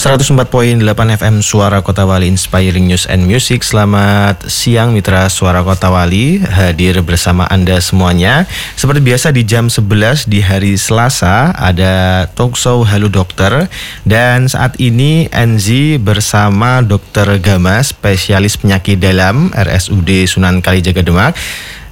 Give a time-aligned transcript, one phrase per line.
[0.00, 0.80] 104.8
[1.20, 3.60] FM Suara Kota Wali Inspiring News and Music.
[3.60, 6.40] Selamat siang Mitra Suara Kota Wali.
[6.40, 8.48] Hadir bersama Anda semuanya.
[8.80, 13.68] Seperti biasa di jam 11 di hari Selasa Ada talkshow Halo Dokter.
[14.08, 21.36] Dan saat ini Enzi bersama Dokter Gama Spesialis penyakit dalam RSUD Sunan Kalijaga Demak.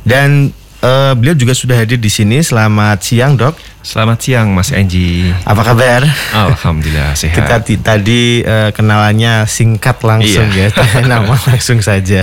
[0.09, 2.39] Dan Uh, beliau juga sudah hadir di sini.
[2.39, 3.59] Selamat siang, Dok.
[3.83, 5.27] Selamat siang, Mas Enji.
[5.43, 6.07] Apa kabar?
[6.31, 7.35] Alhamdulillah sehat.
[7.35, 10.71] Kita tadi uh, kenalannya singkat langsung iya.
[10.71, 12.23] ya, nama langsung saja.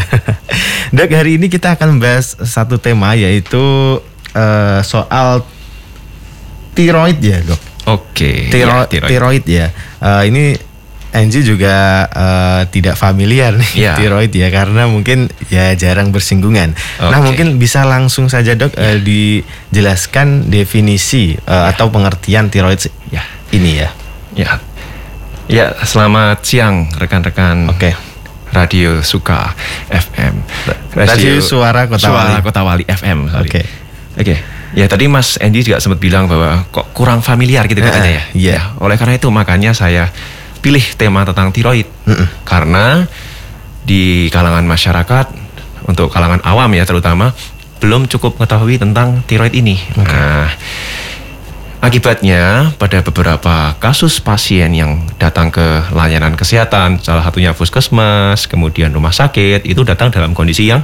[0.95, 3.99] Dok, hari ini kita akan membahas satu tema yaitu
[4.31, 5.43] uh, soal
[6.79, 7.61] tiroid ya, Dok.
[7.91, 8.49] Oke.
[8.49, 8.55] Okay.
[8.55, 9.09] Tiro ya, tiroid.
[9.11, 9.67] tiroid ya.
[9.99, 10.55] Uh, ini
[11.15, 13.95] Angie juga uh, tidak familiar nih yeah.
[13.99, 16.75] tiroid ya karena mungkin ya jarang bersinggungan.
[16.75, 17.07] Okay.
[17.07, 18.93] Nah mungkin bisa langsung saja dok yeah.
[18.93, 21.71] uh, dijelaskan definisi uh, yeah.
[21.71, 23.23] atau pengertian tiroid ya
[23.55, 23.89] ini ya.
[24.35, 24.59] Ya,
[25.47, 27.71] ya selamat siang rekan-rekan.
[27.71, 27.91] Oke.
[27.91, 27.93] Okay.
[28.51, 29.51] Radio Suka
[29.91, 30.43] FM.
[30.95, 32.43] Radio, Radio Suara Kota Suara Wali.
[32.43, 33.19] Kota Wali FM.
[33.39, 33.39] Oke.
[33.39, 33.63] Oke.
[34.19, 34.37] Okay.
[34.75, 38.23] Ya tadi Mas Andy juga sempat bilang bahwa kok kurang familiar gitu katanya ya.
[38.35, 38.51] Iya.
[38.59, 38.63] Yeah.
[38.83, 40.11] Oleh karena itu makanya saya
[40.65, 43.05] pilih tema tentang tiroid mm karena
[43.85, 45.29] di kalangan masyarakat
[45.85, 47.37] untuk kalangan awam ya terutama
[47.77, 49.77] belum cukup mengetahui tentang tiroid ini.
[49.77, 50.09] Okay.
[50.09, 50.49] Nah,
[51.85, 59.13] akibatnya pada beberapa kasus pasien yang datang ke layanan kesehatan, salah satunya puskesmas, kemudian rumah
[59.13, 60.81] sakit, itu datang dalam kondisi yang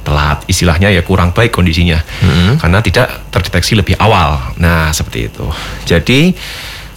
[0.00, 2.52] telat, istilahnya ya kurang baik kondisinya, mm -hmm.
[2.56, 4.56] karena tidak terdeteksi lebih awal.
[4.56, 5.44] Nah, seperti itu.
[5.84, 6.32] Jadi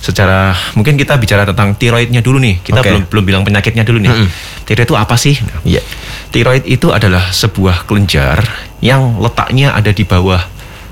[0.03, 2.59] secara mungkin kita bicara tentang tiroidnya dulu nih.
[2.59, 2.91] Kita okay.
[2.91, 4.11] belum belum bilang penyakitnya dulu nih.
[4.11, 4.63] Mm -hmm.
[4.67, 5.39] Tiroid itu apa sih?
[5.39, 5.83] Nah, yeah.
[6.35, 8.43] Tiroid itu adalah sebuah kelenjar
[8.83, 10.43] yang letaknya ada di bawah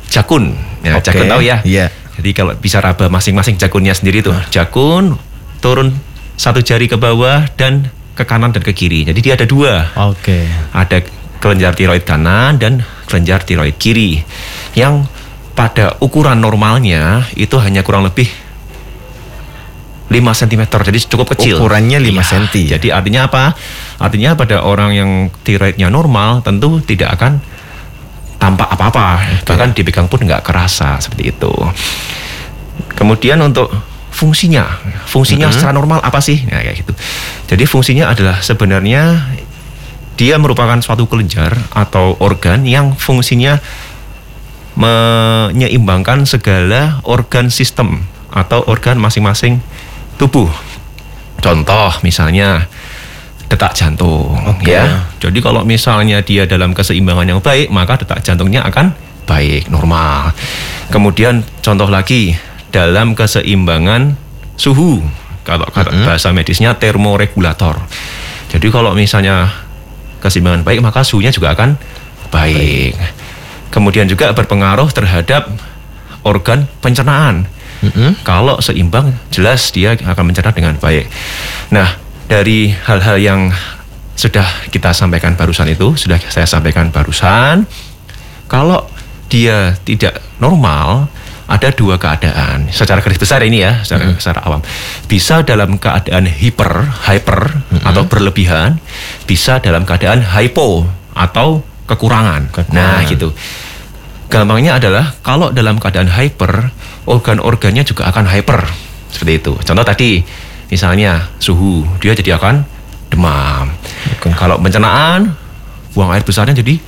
[0.07, 0.55] jakun.
[0.79, 1.11] Ya, okay.
[1.11, 1.59] jakun tahu ya?
[1.67, 1.91] Yeah.
[2.15, 4.37] Jadi kalau bisa raba masing-masing jakunnya sendiri tuh.
[4.47, 5.19] Jakun
[5.59, 5.91] turun
[6.39, 9.03] satu jari ke bawah dan ke kanan dan ke kiri.
[9.03, 9.91] Jadi dia ada dua.
[10.07, 10.23] Oke.
[10.23, 10.43] Okay.
[10.71, 11.03] Ada
[11.43, 14.23] kelenjar tiroid kanan dan kelenjar tiroid kiri
[14.71, 15.03] yang
[15.51, 18.29] pada ukuran normalnya itu hanya kurang lebih
[20.11, 21.55] 5 cm jadi cukup kecil.
[21.55, 22.23] Ukurannya 5 iya.
[22.27, 22.45] cm
[22.75, 23.55] jadi artinya apa?
[23.95, 25.09] Artinya pada orang yang
[25.47, 27.39] tiroidnya normal tentu tidak akan
[28.35, 29.07] tampak apa-apa.
[29.23, 29.47] Okay.
[29.47, 31.53] bahkan dipegang pun nggak kerasa seperti itu.
[32.91, 33.71] Kemudian untuk
[34.11, 34.67] fungsinya.
[35.07, 35.63] Fungsinya mm -hmm.
[35.63, 36.43] secara normal apa sih?
[36.43, 36.91] Nah, kayak gitu.
[37.47, 39.31] Jadi fungsinya adalah sebenarnya
[40.19, 43.57] dia merupakan suatu kelenjar atau organ yang fungsinya
[44.75, 49.59] menyeimbangkan segala organ sistem atau organ masing-masing
[50.21, 50.49] tubuh.
[51.41, 52.69] Contoh misalnya
[53.49, 54.77] detak jantung okay.
[54.77, 55.09] ya.
[55.17, 58.93] Jadi kalau misalnya dia dalam keseimbangan yang baik, maka detak jantungnya akan
[59.25, 60.31] baik, normal.
[60.93, 62.37] Kemudian contoh lagi
[62.69, 64.15] dalam keseimbangan
[64.55, 65.01] suhu.
[65.41, 66.05] Kalau mm -hmm.
[66.05, 67.81] bahasa medisnya termoregulator.
[68.53, 69.49] Jadi kalau misalnya
[70.21, 71.75] keseimbangan baik, maka suhunya juga akan
[72.29, 72.93] baik.
[72.93, 72.93] baik.
[73.73, 75.49] Kemudian juga berpengaruh terhadap
[76.21, 77.49] organ pencernaan.
[77.81, 78.21] Mm-hmm.
[78.21, 81.09] Kalau seimbang, jelas dia akan mencerna dengan baik.
[81.73, 81.97] Nah,
[82.29, 83.41] dari hal-hal yang
[84.13, 87.65] sudah kita sampaikan barusan itu, sudah saya sampaikan barusan,
[88.45, 88.85] kalau
[89.31, 91.09] dia tidak normal,
[91.51, 92.71] ada dua keadaan.
[92.71, 94.21] Secara garis besar ini ya, secara, mm-hmm.
[94.21, 94.61] secara awam.
[95.09, 97.89] Bisa dalam keadaan hiper, hyper mm-hmm.
[97.89, 98.79] atau berlebihan,
[99.27, 102.47] bisa dalam keadaan hypo atau kekurangan.
[102.55, 103.03] kekurangan.
[103.03, 103.35] Nah, gitu.
[104.31, 106.71] Gampangnya adalah kalau dalam keadaan hyper,
[107.03, 108.63] organ-organnya juga akan hyper.
[109.11, 109.53] Seperti itu.
[109.59, 110.23] Contoh tadi,
[110.71, 112.63] misalnya suhu, dia jadi akan
[113.11, 113.67] demam.
[114.17, 114.31] Okay.
[114.31, 115.35] Kalau pencernaan,
[115.91, 116.79] buang air besarnya jadi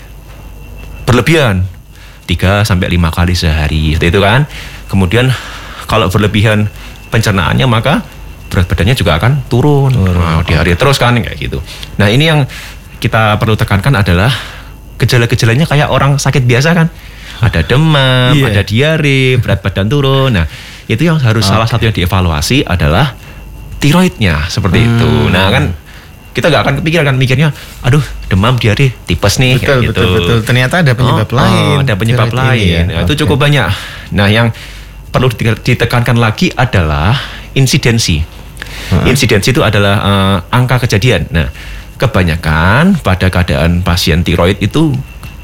[1.03, 1.67] berlebihan.
[2.23, 3.99] 3 sampai 5 kali sehari.
[3.99, 4.47] Seperti itu kan.
[4.87, 5.27] Kemudian
[5.91, 6.71] kalau berlebihan
[7.11, 7.99] pencernaannya maka
[8.47, 9.91] berat badannya juga akan turun.
[9.91, 10.15] turun.
[10.15, 11.59] Nah, di hari terus kan kayak gitu.
[11.99, 12.47] Nah, ini yang
[13.03, 14.31] kita perlu tekankan adalah
[14.95, 16.87] gejala-gejalanya kayak orang sakit biasa kan
[17.43, 18.49] ada demam, yeah.
[18.49, 20.31] ada diare, berat badan turun.
[20.31, 20.47] Nah,
[20.87, 21.51] itu yang harus okay.
[21.51, 23.13] salah satu yang dievaluasi adalah
[23.83, 24.87] tiroidnya seperti hmm.
[24.87, 25.11] itu.
[25.27, 25.63] Nah, kan
[26.33, 27.49] kita nggak akan kepikiran kan mikirnya,
[27.85, 29.91] aduh demam diare tipes nih betul, gitu.
[29.93, 30.37] Betul betul.
[30.41, 31.75] Ternyata ada penyebab oh, lain.
[31.77, 32.63] Oh, ada penyebab lain.
[32.63, 32.81] Ya.
[32.87, 33.05] Nah, okay.
[33.11, 33.69] Itu cukup banyak.
[34.17, 34.49] Nah, yang
[35.13, 37.13] perlu ditekankan lagi adalah
[37.53, 38.17] insidensi.
[38.89, 39.05] Hmm.
[39.05, 41.29] Insidensi itu adalah uh, angka kejadian.
[41.29, 41.53] Nah,
[42.01, 44.97] kebanyakan pada keadaan pasien tiroid itu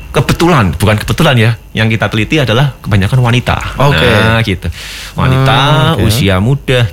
[0.09, 4.09] kebetulan bukan kebetulan ya yang kita teliti adalah kebanyakan wanita oke okay.
[4.09, 4.67] nah gitu
[5.13, 6.05] wanita ah, okay.
[6.09, 6.89] usia muda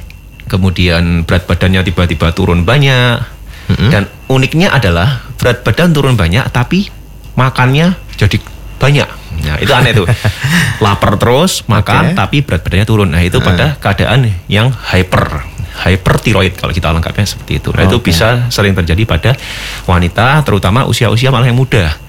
[0.46, 3.24] kemudian berat badannya tiba-tiba turun banyak
[3.72, 3.90] mm-hmm.
[3.90, 6.92] dan uniknya adalah berat badan turun banyak tapi
[7.40, 8.36] makannya jadi
[8.76, 10.06] banyak nah itu aneh tuh
[10.84, 12.16] lapar terus makan okay.
[12.16, 17.60] tapi berat badannya turun nah itu pada keadaan yang hyper hypertiroid kalau kita lengkapnya seperti
[17.60, 17.68] itu.
[17.76, 18.08] Nah, itu Oke.
[18.08, 19.36] bisa sering terjadi pada
[19.84, 22.05] wanita terutama usia-usia malah yang muda.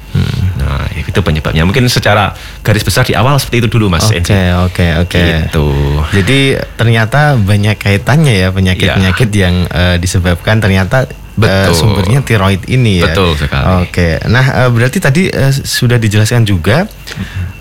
[0.67, 1.63] Nah, itu penyebabnya.
[1.63, 4.35] Mungkin secara garis besar di awal seperti itu dulu Mas Oke, Enzi.
[4.67, 5.21] oke, oke.
[5.47, 5.67] Gitu.
[6.11, 6.39] Jadi
[6.75, 11.07] ternyata banyak kaitannya ya penyakit-penyakit yang eh, disebabkan ternyata
[11.37, 11.73] eh, Betul.
[11.77, 13.13] sumbernya tiroid ini ya.
[13.13, 13.85] Betul sekali.
[13.85, 14.17] Oke.
[14.25, 16.89] Nah, eh, berarti tadi eh, sudah dijelaskan juga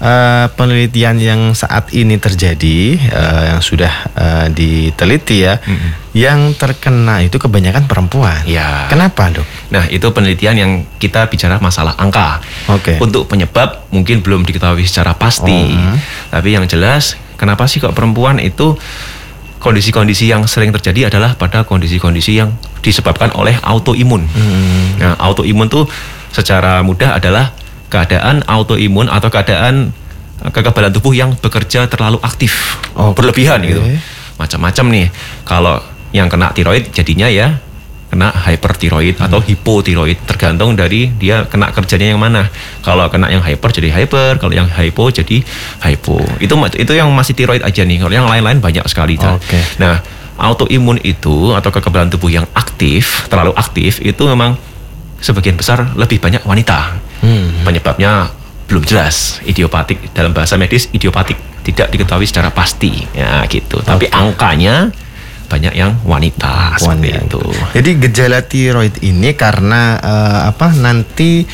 [0.01, 5.61] eh, penelitian yang saat ini terjadi eh, yang sudah eh, diteliti ya,
[6.17, 8.41] yang terkena itu kebanyakan perempuan.
[8.49, 8.89] Ya.
[8.89, 9.45] Kenapa, Dok?
[9.69, 12.41] Nah, itu penelitian yang kita bicara masalah angka.
[12.73, 12.97] Oke.
[12.97, 15.53] Untuk penyebab mungkin belum diketahui secara pasti.
[15.53, 15.97] Oh, hmm.
[16.33, 18.81] Tapi yang jelas, kenapa sih kok perempuan itu
[19.67, 22.55] kondisi-kondisi yang sering terjadi adalah pada kondisi-kondisi yang
[22.87, 24.23] disebabkan oleh autoimun.
[24.31, 24.87] Hmm.
[25.03, 25.91] Nah, autoimun tuh
[26.31, 27.51] secara mudah adalah
[27.91, 29.91] keadaan autoimun atau keadaan
[30.47, 33.19] eh, kekebalan tubuh yang bekerja terlalu aktif, Oke.
[33.19, 33.83] berlebihan gitu.
[34.39, 35.07] Macam-macam nih.
[35.43, 35.83] Kalau
[36.15, 37.59] yang kena tiroid jadinya ya
[38.17, 42.49] kena hypertiroid atau hipotiroid tergantung dari dia kena kerjanya yang mana.
[42.81, 45.45] Kalau kena yang hyper jadi hyper, kalau yang hypo jadi
[45.85, 46.25] hypo.
[46.41, 48.01] Itu itu yang masih tiroid aja nih.
[48.01, 49.21] Kalau yang lain-lain banyak sekali.
[49.21, 49.61] Oke.
[49.77, 50.01] Nah,
[50.41, 54.57] autoimun itu atau kekebalan tubuh yang aktif, terlalu aktif itu memang
[55.21, 56.97] sebagian besar lebih banyak wanita.
[57.21, 57.69] Hmm.
[57.69, 58.33] Penyebabnya
[58.65, 61.37] belum jelas, idiopatik dalam bahasa medis idiopatik
[61.69, 63.05] tidak diketahui secara pasti.
[63.13, 63.85] Ya gitu.
[63.85, 64.89] Tapi angkanya
[65.47, 67.27] banyak yang wanita seperti Wanita.
[67.31, 67.43] itu.
[67.79, 71.47] Jadi gejala tiroid ini karena eh, apa nanti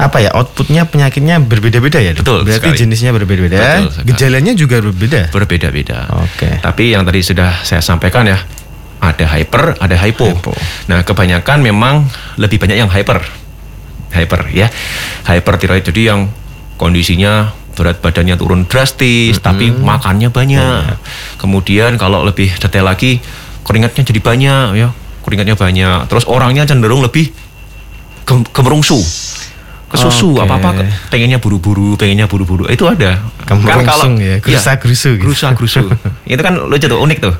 [0.00, 2.16] apa ya outputnya penyakitnya berbeda-beda ya?
[2.16, 2.80] Betul Berarti sekali.
[2.80, 3.56] jenisnya berbeda-beda.
[3.88, 4.08] Sekali.
[4.08, 5.28] Gejalanya juga berbeda.
[5.28, 6.08] Berbeda-beda.
[6.24, 6.60] Oke.
[6.60, 8.40] Tapi yang tadi sudah saya sampaikan ya,
[9.00, 10.24] ada hyper, ada hypo.
[10.28, 10.52] Hypo.
[10.88, 12.08] Nah, kebanyakan memang
[12.40, 13.20] lebih banyak yang hyper.
[14.16, 14.72] Hyper ya.
[15.28, 16.32] Hypertiroid jadi yang
[16.80, 20.96] kondisinya berat badannya turun drastis, tapi makannya banyak.
[21.40, 23.16] Kemudian kalau lebih detail lagi,
[23.64, 24.88] keringatnya jadi banyak ya.
[25.24, 25.98] Keringatnya banyak.
[26.12, 27.32] Terus orangnya cenderung lebih
[28.28, 29.00] gem- gemerungsu.
[29.90, 30.46] Kesusu Oke.
[30.46, 32.68] apa-apa pengennya buru-buru, pengennya buru-buru.
[32.70, 33.18] Itu ada.
[33.42, 35.22] Gemerungsung ya, gerusa-gerusu gitu.
[35.26, 35.90] Gerusa-gerusu.
[36.30, 37.34] itu kan lucu tuh, unik tuh.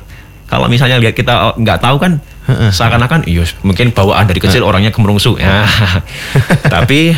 [0.50, 2.19] Kalau misalnya lihat kita oh, nggak tahu kan
[2.75, 5.62] seakan-akan iya mungkin bawaan dari kecil orangnya gemerungsu ya.
[6.75, 7.14] Tapi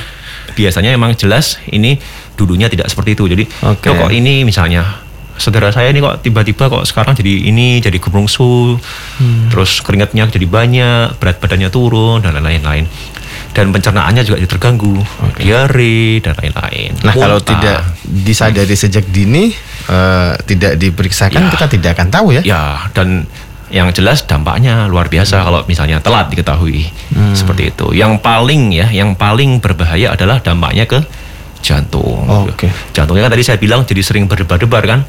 [0.52, 1.96] biasanya emang jelas ini
[2.37, 3.25] dulunya tidak seperti itu.
[3.25, 3.49] Jadi.
[3.64, 5.00] "Loh, kok ini misalnya
[5.38, 8.76] saudara saya ini kok tiba-tiba kok sekarang jadi ini jadi gemerungsu.
[9.19, 9.49] Hmm.
[9.49, 12.87] Terus keringatnya jadi banyak, berat badannya turun dan lain-lain.
[13.52, 14.96] Dan pencernaannya juga terganggu,
[15.37, 16.96] diare dan lain-lain.
[17.05, 17.52] Nah kalau Muntah.
[17.52, 19.52] tidak disadari sejak dini,
[19.93, 21.50] eh, tidak diperiksakan Ya.
[21.52, 22.40] kita tidak akan tahu ya.
[22.40, 22.62] Ya,
[22.96, 23.28] dan
[23.69, 26.93] yang jelas dampaknya luar biasa kalau misalnya telat diketahui.
[27.12, 27.37] Hmm.
[27.37, 27.93] Seperti itu.
[27.93, 31.05] Yang paling ya, yang paling berbahaya adalah dampaknya ke
[31.62, 32.26] jantung.
[32.26, 32.69] Oke.
[32.93, 35.00] Jantungnya kan tadi saya bilang jadi sering berdebar-debar kan.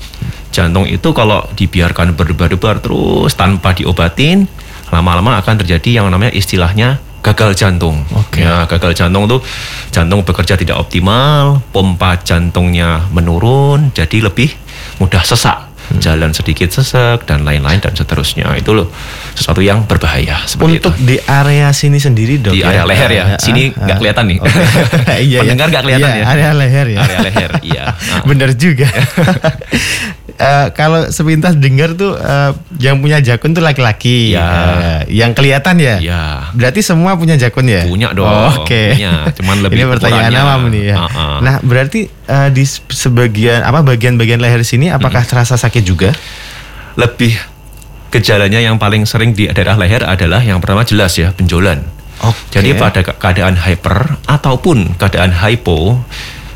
[0.54, 4.46] Jantung itu kalau dibiarkan berdebar-debar terus tanpa diobatin,
[4.94, 8.06] lama-lama akan terjadi yang namanya istilahnya gagal jantung.
[8.14, 8.44] Oke.
[8.46, 9.42] Ya, gagal jantung tuh
[9.90, 14.52] jantung bekerja tidak optimal, pompa jantungnya menurun, jadi lebih
[15.00, 16.00] mudah sesak, Hmm.
[16.00, 18.47] jalan sedikit sesak dan lain-lain dan seterusnya.
[18.56, 18.88] Itu loh
[19.35, 21.06] sesuatu yang berbahaya seperti Untuk itu.
[21.06, 22.71] di area sini sendiri dok Di ya?
[22.71, 23.24] area leher ya.
[23.35, 24.00] Ah, Sini ah, nggak ah.
[24.00, 24.38] kelihatan nih.
[24.39, 24.59] Oke.
[25.27, 25.71] iya, Pendengar iya.
[25.74, 26.25] nggak kelihatan Iya, ya.
[26.31, 27.00] Area leher ya.
[27.03, 27.83] Area leher, iya.
[28.13, 28.21] Ah.
[28.24, 28.88] Bener juga.
[30.24, 34.31] Eh, kalau sepintas dengar tuh eh, yang punya jakun tuh laki-laki.
[34.31, 34.48] Ya.
[35.04, 36.00] Eh, yang kelihatan ya.
[36.00, 36.24] Iya.
[36.52, 37.83] Berarti semua punya jakun ya?
[37.83, 38.95] Punya dong, Oh, Oke.
[38.95, 39.28] punya.
[39.36, 40.97] Cuman lebih Ini pertanyaan awam nih ya.
[40.97, 41.38] Uh-uh.
[41.44, 46.16] Nah, berarti eh, di se- sebagian apa bagian-bagian leher sini apakah terasa sakit juga?
[46.95, 47.36] Lebih
[48.07, 51.83] gejalanya yang paling sering di daerah leher adalah yang pertama jelas ya benjolan.
[52.24, 52.40] Oke.
[52.54, 56.00] Jadi pada ke- keadaan hyper ataupun keadaan hypo,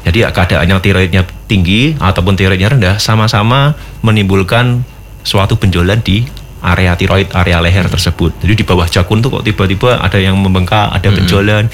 [0.07, 4.87] jadi keadaan yang tiroidnya tinggi ataupun tiroidnya rendah sama-sama menimbulkan
[5.27, 6.23] suatu benjolan di
[6.63, 8.31] area tiroid, area leher tersebut.
[8.39, 11.67] Jadi di bawah jakun tuh kok tiba-tiba ada yang membengkak, ada benjolan.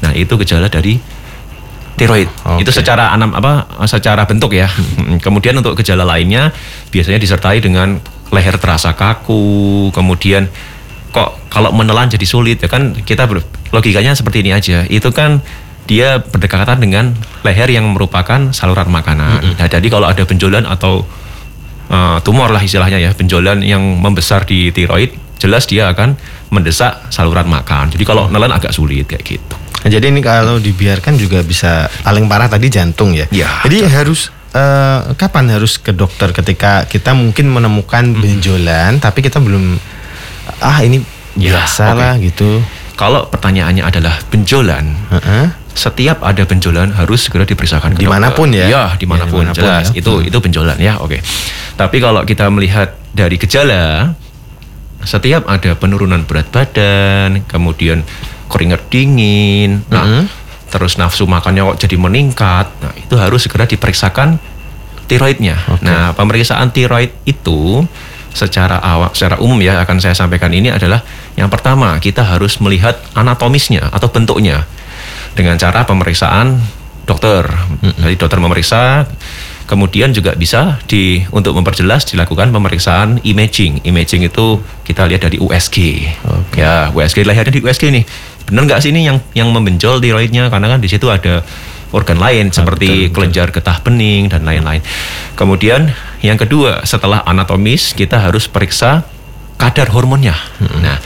[0.00, 0.98] Nah, itu gejala dari
[1.94, 2.26] tiroid.
[2.42, 2.64] Oke.
[2.66, 4.66] Itu secara anam apa secara bentuk ya.
[5.22, 6.50] Kemudian untuk gejala lainnya
[6.90, 8.00] biasanya disertai dengan
[8.34, 10.50] leher terasa kaku, kemudian
[11.14, 13.30] kok kalau menelan jadi sulit ya kan kita
[13.70, 14.82] logikanya seperti ini aja.
[14.90, 15.38] Itu kan
[15.84, 17.12] dia berdekatan dengan
[17.42, 19.56] leher yang merupakan saluran makanan.
[19.56, 21.04] Nah, jadi kalau ada benjolan atau
[21.88, 26.16] uh, tumor lah istilahnya ya, benjolan yang membesar di tiroid, jelas dia akan
[26.48, 27.92] mendesak saluran makan.
[27.92, 29.54] Jadi kalau nelan agak sulit kayak gitu.
[29.84, 33.28] Nah, jadi ini kalau dibiarkan juga bisa paling parah tadi jantung ya.
[33.28, 38.16] Ya, Jadi harus eh, kapan harus ke dokter ketika kita mungkin menemukan Hmm.
[38.16, 39.76] benjolan tapi kita belum
[40.60, 41.98] ah ini Ya, biasa oke.
[41.98, 42.62] lah gitu.
[42.94, 45.44] Kalau pertanyaannya adalah benjolan, Heeh.
[45.74, 48.70] Setiap ada benjolan harus segera diperiksakan ke Di mana pun dokter.
[48.70, 48.70] ya?
[48.70, 49.86] Ya, di mana pun, Ya, di mana pun jelas.
[49.90, 49.98] ya.
[49.98, 50.28] Itu Hmm.
[50.30, 51.18] itu benjolan ya, oke.
[51.74, 54.14] Tapi kalau kita melihat dari gejala,
[55.02, 58.06] setiap ada penurunan berat badan, kemudian
[58.46, 60.24] keringat dingin, nah, Mhm.
[60.70, 64.38] terus nafsu makannya kok jadi meningkat, nah itu harus segera diperiksakan
[65.04, 65.58] tiroidnya.
[65.82, 67.84] Nah, pemeriksaan tiroid itu
[68.32, 71.02] secara awal, secara umum ya akan saya sampaikan ini adalah
[71.34, 74.66] yang pertama kita harus melihat anatomisnya atau bentuknya
[75.34, 76.58] dengan cara pemeriksaan
[77.04, 77.44] dokter.
[78.00, 79.04] Jadi dokter memeriksa,
[79.68, 83.84] kemudian juga bisa di untuk memperjelas dilakukan pemeriksaan imaging.
[83.84, 86.08] Imaging itu kita lihat dari USG.
[86.56, 88.04] Ya, USG lahirnya di USG nih.
[88.48, 90.48] Benar nggak sih ini yang yang membenjol tiroidnya?
[90.48, 91.44] Karena kan di situ ada
[91.94, 94.82] organ lain seperti kelenjar getah bening dan lain-lain.
[95.38, 99.06] Kemudian yang kedua, setelah anatomis kita harus periksa
[99.54, 100.34] kadar hormonnya.
[100.82, 100.98] Nah,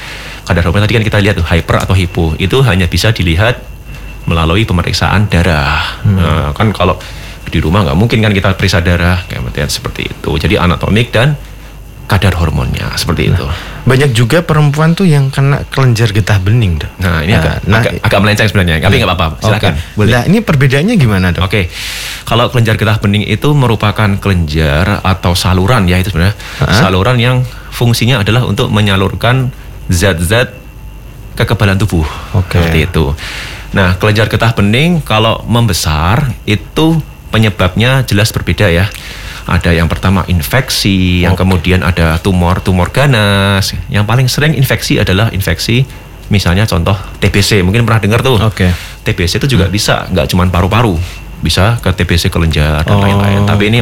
[0.48, 3.60] kadar hormon tadi kan kita lihat tuh hyper atau hipo itu hanya bisa dilihat
[4.28, 6.04] melalui pemeriksaan darah.
[6.04, 7.00] Nah, kan kalau
[7.48, 10.36] di rumah nggak mungkin kan kita periksa darah kayak seperti itu.
[10.36, 11.32] Jadi anatomik dan
[12.08, 13.44] kadar hormonnya seperti itu.
[13.84, 16.92] Banyak juga perempuan tuh yang kena kelenjar getah bening, dok.
[17.04, 19.26] Nah ini Nah, agak, nah, agak, agak melenceng sebenarnya, tapi nggak apa-apa.
[19.44, 19.72] Silakan.
[19.76, 19.96] Oke.
[19.96, 20.10] Boleh.
[20.16, 21.44] Nah, ini perbedaannya gimana, dok?
[21.48, 21.68] Oke,
[22.24, 26.36] kalau kelenjar getah bening itu merupakan kelenjar atau saluran ya itu sebenarnya
[26.80, 27.36] saluran yang
[27.72, 29.52] fungsinya adalah untuk menyalurkan
[29.92, 30.56] zat-zat
[31.36, 32.08] kekebalan tubuh.
[32.34, 32.56] Oke.
[32.56, 33.04] Seperti itu.
[33.68, 36.98] Nah, kelenjar getah bening kalau membesar itu
[37.28, 38.88] penyebabnya jelas berbeda ya.
[39.48, 43.72] Ada yang pertama infeksi, yang kemudian ada tumor, tumor ganas.
[43.88, 45.84] Yang paling sering infeksi adalah infeksi
[46.28, 48.36] misalnya contoh TBC, mungkin pernah dengar tuh.
[48.36, 48.68] Oke.
[49.00, 50.92] TBC itu juga bisa, nggak cuma paru-paru,
[51.40, 53.00] bisa ke TBC kelenjar dan Oh.
[53.00, 53.48] lain-lain.
[53.48, 53.80] Tapi ini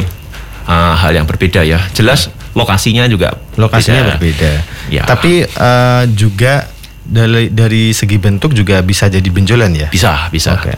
[0.63, 1.83] uh, hal yang berbeda ya.
[1.91, 4.11] Jelas lokasinya juga Lokasinya beda.
[4.15, 4.51] berbeda.
[4.87, 5.03] Ya.
[5.03, 6.65] Tapi eh, juga
[7.07, 9.87] dari dari segi bentuk juga bisa jadi benjolan ya.
[9.87, 10.59] Bisa, bisa.
[10.59, 10.75] Oke.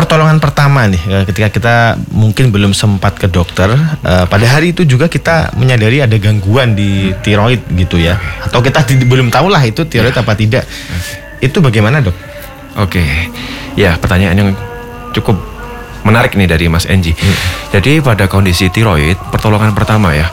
[0.00, 1.74] pertolongan pertama nih eh, ketika kita
[2.08, 7.12] mungkin belum sempat ke dokter eh, pada hari itu juga kita menyadari ada gangguan di
[7.20, 10.64] tiroid gitu ya atau kita belum tahu lah itu tiroid apa tidak
[11.40, 12.16] itu bagaimana dok?
[12.78, 13.02] Oke,
[13.74, 14.50] ya pertanyaan yang
[15.16, 15.40] cukup
[16.04, 17.16] menarik nih dari Mas Enji.
[17.72, 20.28] Jadi pada kondisi tiroid, pertolongan pertama ya,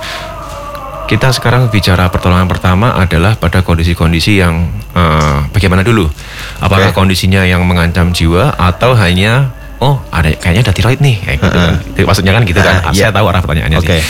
[1.07, 6.11] kita sekarang bicara pertolongan pertama adalah pada kondisi-kondisi yang eh, bagaimana dulu?
[6.59, 6.99] Apakah Oke.
[6.99, 11.73] kondisinya yang mengancam jiwa atau hanya oh ada kayaknya ada tiroid nih, kayak gitu kan?
[11.93, 12.75] Itu Maksudnya kan gitu kan?
[12.81, 13.15] Ah, Saya iya.
[13.15, 13.97] tahu arah pertanyaannya Oke.
[13.97, 14.01] sih.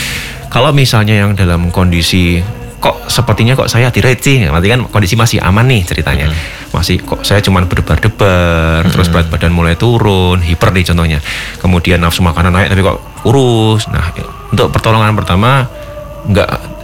[0.48, 2.40] Kalau misalnya yang dalam kondisi
[2.78, 6.30] kok sepertinya kok saya tiroid sih, berarti kan kondisi masih aman nih ceritanya.
[6.72, 11.18] Masih kok saya cuman berdebar-debar, terus berat badan mulai turun, hiper nih contohnya.
[11.58, 13.90] Kemudian nafsu makanan naik tapi kok kurus.
[13.90, 14.14] Nah,
[14.48, 15.66] untuk pertolongan pertama
[16.28, 16.78] nggak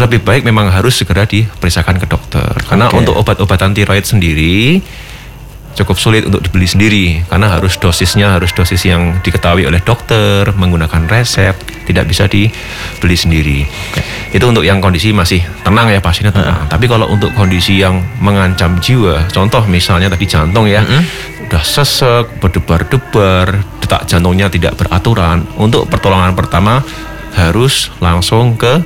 [0.00, 2.48] lebih baik memang harus segera diperiksakan ke dokter.
[2.64, 3.04] Karena Oke.
[3.04, 4.80] untuk obat-obatan tiroid sendiri
[5.72, 11.08] cukup sulit untuk dibeli sendiri karena harus dosisnya harus dosis yang diketahui oleh dokter menggunakan
[11.08, 11.56] resep
[11.88, 13.60] tidak bisa dibeli sendiri.
[14.32, 16.68] Itu untuk yang kondisi masih tenang ya pasiennya tenang.
[16.68, 20.84] Tapi kalau untuk kondisi yang mengancam jiwa contoh misalnya tadi jantung ya
[21.52, 26.80] udah sesek berdebar-debar detak jantungnya tidak beraturan untuk pertolongan pertama
[27.36, 28.80] harus langsung ke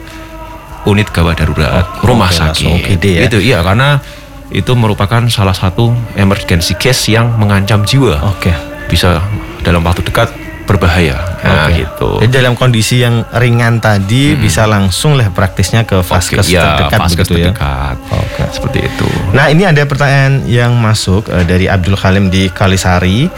[0.86, 2.98] unit gawat darurat rumah oke, langsung sakit.
[2.98, 3.22] UGD ya.
[3.30, 4.02] itu iya karena
[4.50, 8.54] itu merupakan salah satu emergency case yang mengancam jiwa Oke.
[8.86, 9.18] bisa
[9.66, 10.30] dalam waktu dekat
[10.66, 11.86] berbahaya nah Oke.
[11.86, 16.62] gitu Jadi dalam kondisi yang ringan tadi bisa langsung lah praktisnya ke vaskes Oke, ya,
[16.74, 17.44] terdekat vaskes begitu ya.
[17.54, 18.42] terdekat Oke.
[18.50, 23.28] seperti itu Nah ini ada pertanyaan yang masuk eh, dari Abdul Halim di Kalisari.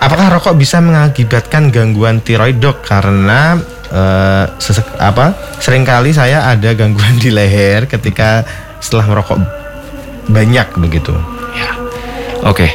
[0.00, 2.80] Apakah rokok bisa mengakibatkan gangguan tiroid dok?
[2.80, 3.60] Karena
[3.92, 5.36] eh, sesek, apa?
[5.60, 8.44] Seringkali saya ada gangguan di leher ketika
[8.80, 9.63] setelah merokok
[10.26, 11.12] banyak begitu.
[11.52, 11.70] ya
[12.42, 12.66] oke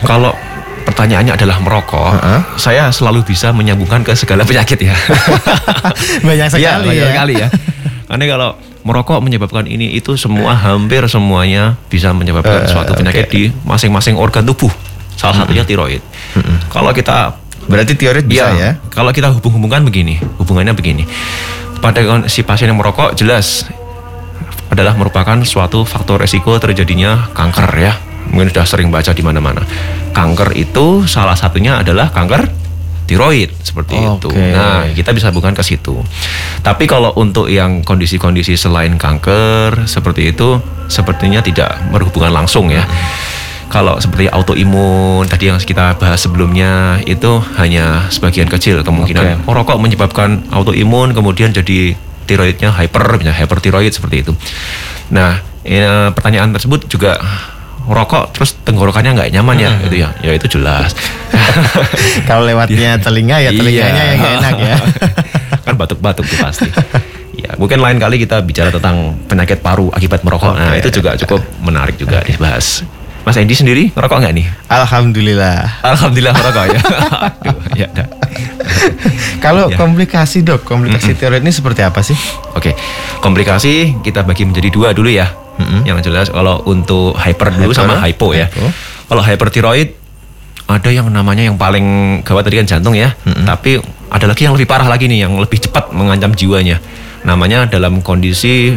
[0.00, 0.30] kalau
[0.84, 2.40] pertanyaannya adalah merokok, Uh-uh.
[2.56, 4.96] saya selalu bisa menyambungkan ke segala penyakit ya.
[6.26, 7.08] Banyak sekali Iya, banyak ya.
[7.12, 7.48] sekali ya.
[8.08, 8.48] Karena kalau
[8.82, 13.32] merokok menyebabkan ini itu semua hampir semuanya bisa menyebabkan Eh, suatu penyakit oke.
[13.34, 14.72] di masing-masing organ tubuh.
[15.12, 16.00] Salah satunya tiroid.
[16.70, 17.36] Kalau kita
[17.68, 18.70] Berarti teori bisa Iya, ya.
[18.88, 21.04] Kalau kita hubung-hubungkan begini, hubungannya begini.
[21.78, 23.68] Pada si pasien yang merokok jelas
[24.68, 27.92] adalah merupakan suatu faktor resiko terjadinya kanker ya.
[28.28, 29.64] Mungkin sudah sering baca di mana-mana.
[30.12, 32.68] Kanker itu salah satunya adalah kanker
[33.08, 34.28] tiroid seperti itu.
[34.28, 34.52] Oke.
[34.52, 35.96] Nah, kita bisa hubungkan ke situ.
[36.60, 40.60] Tapi kalau untuk yang kondisi-kondisi selain kanker seperti itu
[40.92, 42.84] sepertinya tidak berhubungan langsung ya.
[43.68, 49.44] Kalau seperti autoimun tadi yang kita bahas sebelumnya itu hanya sebagian kecil kemungkinan Oke.
[49.44, 51.92] merokok menyebabkan autoimun kemudian jadi
[52.28, 54.32] tiroidnya hyper, misalnya hypertiroid seperti itu.
[55.08, 57.16] Nah, eh, pertanyaan tersebut juga
[57.88, 60.12] rokok terus tenggorokannya nggak nyaman ya, gitu ya.
[60.20, 60.92] Ya itu jelas.
[62.28, 64.10] Kalau lewatnya telinga ya telinganya Iya.
[64.12, 64.76] yang gak enak ya.
[65.64, 66.68] kan batuk-batuk tuh pasti.
[67.38, 70.52] Ya, mungkin lain kali kita bicara tentang penyakit paru akibat merokok.
[70.58, 70.84] Nah, Oke.
[70.84, 72.84] itu juga cukup menarik juga dibahas.
[73.28, 74.46] Mas Endi sendiri ngerokok nggak nih?
[74.72, 75.84] Alhamdulillah.
[75.84, 76.80] Alhamdulillah ngerokok ya.
[77.28, 78.06] Aduh, ya udah.
[79.38, 79.76] Kalau Ya.
[79.76, 82.16] komplikasi dok, komplikasi tiroid ini seperti apa sih?
[82.56, 82.72] Oke,
[83.20, 85.28] komplikasi kita bagi menjadi dua dulu ya.
[85.84, 88.48] Yang jelas kalau untuk hyper dulu Hyper, sama hypo ya.
[88.48, 88.64] hypo.
[89.12, 89.88] Kalau hypertiroid
[90.64, 91.84] ada yang namanya yang paling
[92.24, 93.12] gawat tadi kan jantung ya.
[93.44, 93.76] Tapi
[94.08, 96.80] ada lagi yang lebih parah lagi nih yang lebih cepat mengancam jiwanya.
[97.28, 98.72] Namanya dalam kondisi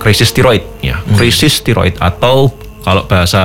[0.00, 1.04] krisis tiroid ya.
[1.20, 2.48] Krisis tiroid atau
[2.80, 3.42] kalau bahasa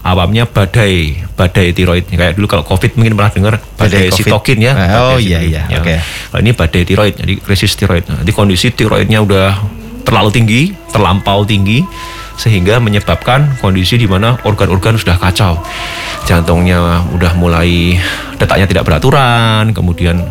[0.00, 4.24] awamnya badai badai tiroid kayak dulu kalau covid mungkin pernah dengar badai, Badai COVID.
[4.30, 5.78] sitokin ya Ah, oh, badai iya, iya, Ya.
[5.82, 5.94] oke.
[6.30, 8.06] Kalau ini badai tiroid, jadi krisis tiroid.
[8.06, 9.48] Nah, Jadi kondisi tiroidnya udah
[10.06, 11.82] terlalu tinggi, terlampau tinggi,
[12.34, 15.58] sehingga menyebabkan kondisi di mana organ-organ sudah kacau.
[16.24, 17.98] Jantungnya udah mulai
[18.38, 20.22] detaknya tidak beraturan, kemudian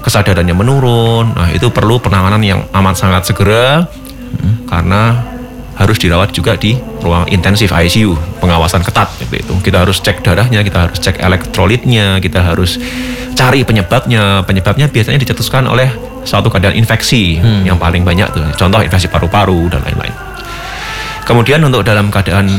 [0.00, 1.36] kesadarannya menurun.
[1.36, 3.84] Nah itu perlu penanganan yang amat sangat segera,
[4.66, 5.29] karena
[5.80, 8.12] harus dirawat juga di ruang intensif ICU
[8.44, 9.54] pengawasan ketat seperti itu.
[9.64, 12.76] Kita harus cek darahnya kita harus cek elektrolitnya kita harus
[13.32, 14.44] cari penyebabnya.
[14.44, 15.88] Penyebabnya biasanya dicetuskan oleh
[16.28, 18.44] suatu keadaan infeksi yang paling banyak tuh.
[18.60, 20.12] Contoh infeksi paru-paru dan lain-lain.
[21.24, 22.52] Kemudian untuk dalam keadaan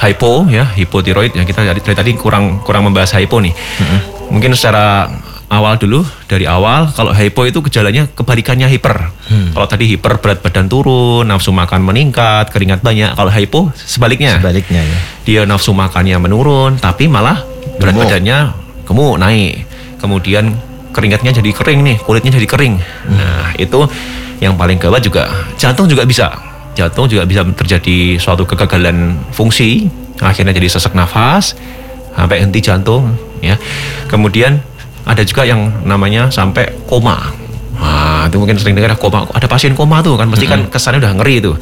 [0.00, 3.52] hypo ya hipotiroid yang kita dari, tadi kurang kurang membahas hypo nih.
[4.30, 5.10] Mungkin secara
[5.50, 9.10] awal dulu dari awal kalau hypo itu gejalanya kebalikannya hiper.
[9.50, 13.18] Kalau tadi hiper berat badan turun nafsu makan meningkat keringat banyak.
[13.18, 14.38] Kalau hypo sebaliknya.
[14.38, 14.98] Sebaliknya ya.
[15.26, 17.42] dia nafsu makannya menurun tapi malah
[17.82, 18.06] berat Gemuk.
[18.06, 18.38] badannya
[18.86, 19.54] gemuk naik.
[19.98, 20.54] Kemudian
[20.94, 22.74] keringatnya jadi kering nih kulitnya jadi kering.
[23.10, 23.90] Nah itu
[24.38, 25.26] yang paling gawat juga.
[25.58, 26.30] Jantung juga bisa.
[26.78, 29.90] Jantung juga bisa terjadi suatu kegagalan fungsi
[30.22, 31.58] akhirnya jadi sesak nafas
[32.14, 33.58] sampai henti jantung ya.
[34.06, 34.69] Kemudian
[35.08, 37.32] ada juga yang namanya sampai koma
[37.80, 39.24] Wah, itu mungkin sering dengar koma.
[39.32, 41.56] Ada pasien koma tuh kan, pasti kan kesannya udah ngeri itu.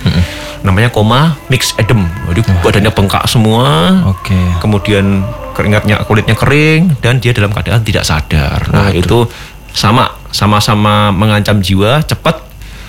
[0.66, 2.10] Namanya koma mixed edem.
[2.26, 4.02] Jadi badannya bengkak semua.
[4.10, 4.34] Oke.
[4.58, 5.22] Kemudian
[5.54, 8.66] keringatnya kulitnya kering dan dia dalam keadaan tidak sadar.
[8.74, 9.30] Nah, itu
[9.70, 12.42] sama sama-sama mengancam jiwa cepat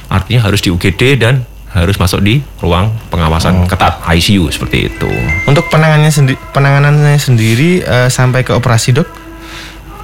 [0.09, 5.09] artinya harus di UGD dan harus masuk di ruang pengawasan ketat ICU seperti itu.
[5.45, 9.05] Untuk penanganannya sendiri, penanganannya sendiri eh, sampai ke operasi dok?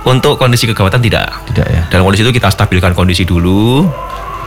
[0.05, 1.27] Untuk kondisi kegawatan tidak.
[1.49, 1.81] Tidak ya.
[1.89, 3.89] Dalam kondisi itu kita stabilkan kondisi dulu.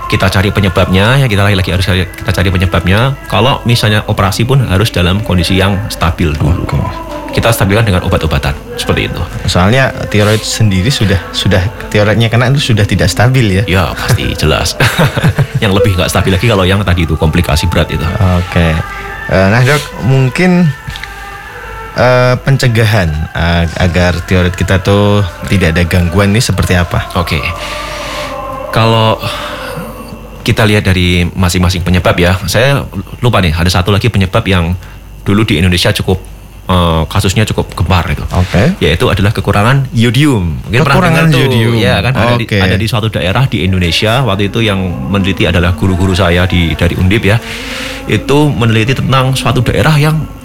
[0.08, 3.12] Kita cari penyebabnya, ya kita lagi-lagi harus cari- kita cari penyebabnya.
[3.28, 6.64] Kalau misalnya operasi pun harus dalam kondisi yang stabil dulu.
[6.64, 6.80] Oke.
[7.28, 9.20] Kita stabilkan dengan obat-obatan seperti itu.
[9.44, 11.60] Soalnya tiroid sendiri sudah sudah
[11.92, 13.62] tiroidnya kena itu sudah tidak stabil ya.
[13.68, 14.80] Ya pasti jelas.
[15.62, 18.06] yang lebih nggak stabil lagi kalau yang tadi itu komplikasi berat itu.
[18.40, 18.72] Oke.
[19.28, 20.72] Eh, nah dok, mungkin
[21.98, 27.10] eh, pencegahan eh, agar tiroid kita tuh tidak ada gangguan ini seperti apa?
[27.18, 27.42] Oke.
[28.70, 29.18] Kalau
[30.46, 32.86] kita lihat dari masing-masing penyebab ya, saya
[33.20, 34.72] lupa nih ada satu lagi penyebab yang
[35.26, 36.16] dulu di Indonesia cukup
[36.70, 38.24] eh, kasusnya cukup gembar itu.
[38.32, 38.78] Oke.
[38.80, 40.62] Yaitu adalah kekurangan yodium.
[40.64, 41.74] Mungkin Kekurangan tuh, yodium.
[41.76, 44.78] Ya kan ada, di, ada di suatu daerah di Indonesia waktu itu yang
[45.10, 47.36] meneliti adalah guru-guru saya di dari Undip ya.
[48.08, 50.37] Itu meneliti tentang suatu daerah yang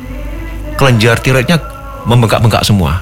[0.84, 1.58] kelenjar tiroidnya
[2.04, 3.00] membengkak-bengkak semua.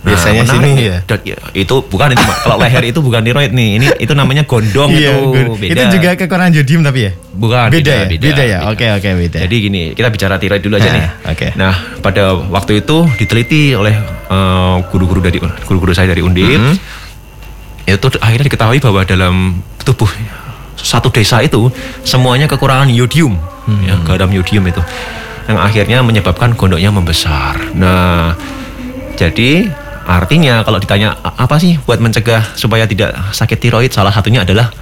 [0.00, 0.96] Biasanya menarik sini ya?
[1.28, 3.76] Ya, itu bukan itu kalau leher itu bukan tiroid nih.
[3.76, 5.12] Ini itu namanya gondong itu.
[5.12, 5.76] gue- Beda.
[5.76, 7.12] Itu juga kekurangan jodium tapi ya?
[7.36, 8.04] bukan beda, ya?
[8.08, 8.58] Beda, ya?
[8.72, 9.38] Oke, oke, beda.
[9.44, 11.04] Jadi gini, kita bicara tiroid dulu aja Nah, nih.
[11.28, 11.48] oke.
[11.52, 13.92] Nah, pada waktu itu diteliti oleh
[14.24, 15.36] eh, guru-guru dari
[15.68, 16.48] guru-guru saya dari Undip.
[16.48, 16.74] Mm-hmm.
[17.92, 19.34] Itu akhirnya diketahui bahwa dalam
[19.82, 20.08] tubuh
[20.76, 21.68] satu desa itu
[22.00, 23.36] semuanya kekurangan yodium,
[23.68, 23.84] Mm-hmm.
[23.84, 24.80] ya, garam yodium itu.
[25.48, 27.56] Yang akhirnya menyebabkan gondoknya membesar.
[27.72, 28.34] Nah,
[29.14, 29.68] Jadi
[30.08, 34.72] artinya kalau ditanya "A- apa sih buat mencegah supaya tidak sakit tiroid, salah satunya adalah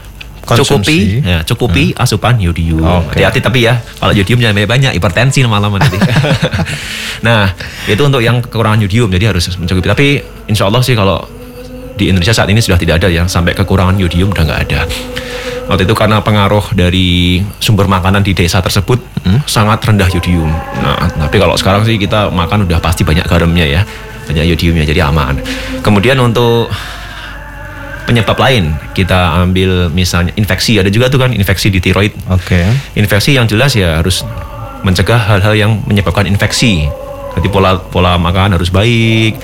[0.47, 1.19] Konsumsi.
[1.19, 2.81] cukupi, ya, cukupi asupan yodium.
[2.81, 3.19] Oke.
[3.19, 5.99] Hati-hati tapi ya, kalau yodium jangan banyak-banyak, hipertensi lama-lama nanti.
[7.27, 7.51] nah,
[7.85, 9.91] itu untuk yang kekurangan yodium, jadi harus mencukupi.
[9.91, 10.07] Tapi
[10.47, 11.21] insya Allah sih kalau
[11.99, 14.81] di Indonesia saat ini sudah tidak ada yang sampai kekurangan yodium udah nggak ada.
[15.69, 19.03] Waktu itu karena pengaruh dari sumber makanan di desa tersebut
[19.45, 20.49] sangat rendah yodium.
[20.81, 23.83] Nah, tapi kalau sekarang sih kita makan udah pasti banyak garamnya ya,
[24.31, 25.37] banyak yodiumnya jadi aman.
[25.85, 26.73] Kemudian untuk
[28.09, 32.65] penyebab lain kita ambil misalnya infeksi ada juga tuh kan infeksi di tiroid Oke.
[32.97, 34.25] infeksi yang jelas ya harus
[34.81, 36.89] mencegah hal-hal yang menyebabkan infeksi
[37.37, 39.37] jadi pola pola makan harus baik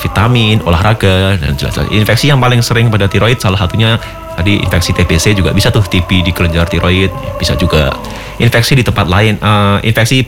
[0.00, 4.00] vitamin olahraga dan jelas-jelas infeksi yang paling sering pada tiroid salah satunya
[4.34, 7.92] tadi infeksi TBC juga bisa tuh TB di kelenjar tiroid bisa juga
[8.36, 10.24] infeksi di tempat lain eh, infeksi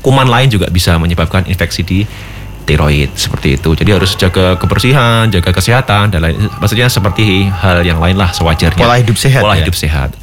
[0.00, 2.00] kuman lain juga bisa menyebabkan infeksi di
[2.60, 3.74] tiroid seperti itu.
[3.74, 6.38] Jadi harus jaga kebersihan, jaga kesehatan dan lain.
[6.62, 8.78] Maksudnya seperti hal yang lain lah sewajarnya.
[8.78, 9.66] Pola hidup sehat Pola ya?
[9.66, 10.14] hidup sehat.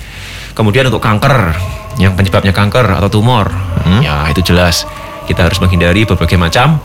[0.55, 1.53] Kemudian untuk kanker
[1.99, 3.51] yang penyebabnya kanker atau tumor,
[3.83, 3.99] Hmm?
[3.99, 4.87] ya itu jelas
[5.27, 6.79] kita harus menghindari berbagai macam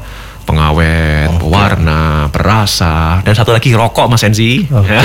[0.45, 4.67] pengawet, pewarna, perasa, dan satu lagi rokok Mas Enzi.
[4.69, 4.93] Oke.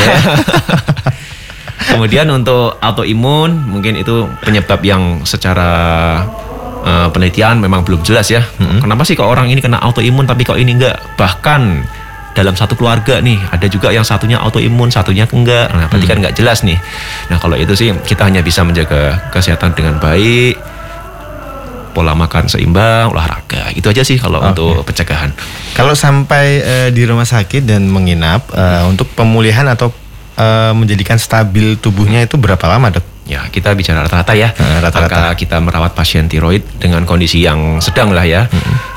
[1.94, 5.72] Kemudian untuk autoimun mungkin itu penyebab yang secara
[6.84, 8.44] eh, penelitian memang belum jelas ya.
[8.58, 10.98] Kenapa sih kok orang ini kena autoimun tapi kok ini enggak?
[11.16, 11.62] Bahkan
[12.38, 15.74] dalam satu keluarga nih ada juga yang satunya autoimun, satunya enggak.
[15.74, 16.78] Nah, berarti kan enggak jelas nih.
[17.34, 20.62] Nah, kalau itu sih kita hanya bisa menjaga kesehatan dengan baik,
[21.98, 23.74] pola makan seimbang, olahraga.
[23.74, 25.34] Itu aja sih kalau untuk pencegahan.
[25.74, 29.90] Kalau sampai eh, di rumah sakit dan menginap eh, untuk pemulihan atau
[30.38, 33.26] eh, menjadikan stabil tubuhnya itu berapa lama, Dok?
[33.26, 34.54] Ya, kita bicara rata-rata ya.
[34.56, 35.34] Rata-rata.
[35.34, 38.46] Kita merawat pasien tiroid dengan kondisi yang sedang lah ya.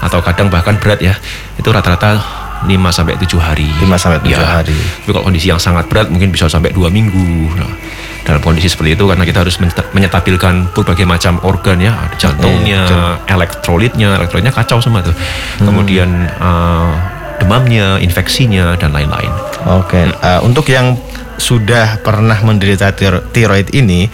[0.04, 1.16] Atau kadang bahkan berat ya.
[1.58, 2.20] Itu rata-rata
[2.62, 3.66] 5 sampai 7 hari.
[3.82, 4.38] 5 sampai 7 Ya.
[4.60, 4.76] hari.
[4.76, 7.58] Tapi kalau kondisi yang sangat berat mungkin bisa sampai 2 minggu.
[7.58, 7.72] Nah,
[8.20, 12.80] dalam kondisi seperti itu karena kita harus menyeta- menyetabilkan berbagai macam organ ya, ada jantungnya,
[13.26, 15.16] elektrolitnya, elektrolitnya kacau semua tuh.
[15.58, 16.90] Kemudian eh,
[17.38, 19.32] demamnya, infeksinya dan lain-lain.
[19.72, 20.94] Oke, eh, untuk yang
[21.36, 24.04] sudah pernah menderita tiro- tiroid ini,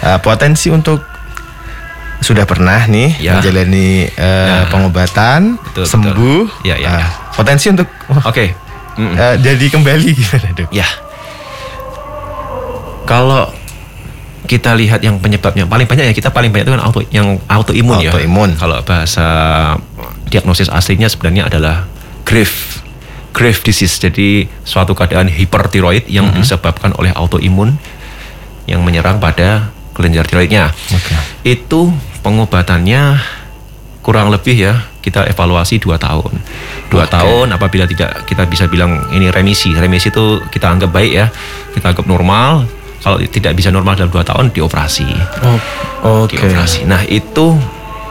[0.00, 1.02] eh, potensi untuk
[2.18, 3.34] sudah pernah nih Ya.
[3.34, 4.66] menjalani eh, Nah.
[4.68, 6.38] pengobatan, Betul, sembuh, betul.
[6.62, 7.06] Ya, ya, eh, ya.
[7.32, 7.86] potensi untuk
[8.24, 8.54] Oke.
[8.94, 9.14] Mm-mm.
[9.14, 10.70] eh, jadi kembali gimana dok?
[10.70, 10.86] Ya.
[13.08, 13.48] Kalau
[14.48, 18.04] kita lihat yang penyebabnya paling banyak ya kita paling banyak itu kan auto yang autoimun
[18.04, 18.12] ya.
[18.12, 18.56] Autoimun.
[18.56, 19.26] Kalau bahasa
[20.28, 21.88] diagnosis aslinya sebenarnya adalah
[22.28, 22.84] Graves
[23.32, 23.96] Graves disease.
[23.96, 27.76] Jadi suatu keadaan hipertiroid yang disebabkan oleh autoimun
[28.68, 30.72] yang menyerang pada kelenjar tiroidnya.
[30.92, 31.14] Oke.
[31.44, 33.20] Itu pengobatannya
[34.04, 36.32] kurang lebih ya kita evaluasi dua tahun.
[36.92, 37.12] Dua Oke.
[37.12, 39.72] tahun apabila tidak kita bisa bilang ini remisi.
[39.72, 41.26] Remisi itu kita anggap baik ya,
[41.72, 42.68] kita anggap normal.
[42.98, 45.06] Kalau tidak bisa normal dalam dua tahun dioperasi,
[46.02, 46.34] Oh, Oke.
[46.34, 46.82] dioperasi.
[46.82, 47.54] Nah itu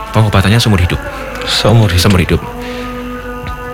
[0.10, 1.00] pengobatannya seumur hidup,
[1.44, 2.02] Seumur hidup.
[2.02, 2.42] seumur hidup.